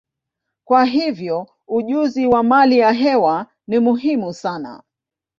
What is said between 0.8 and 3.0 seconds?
hiyo, ujuzi wa hali ya